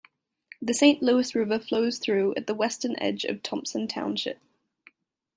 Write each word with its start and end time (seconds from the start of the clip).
The 0.63 0.73
Saint 0.73 1.03
Louis 1.03 1.35
River 1.35 1.59
flows 1.59 1.99
through 1.99 2.33
at 2.35 2.47
the 2.47 2.55
western 2.55 2.95
edge 2.99 3.23
of 3.23 3.43
Thomson 3.43 3.87
Township. 3.87 4.39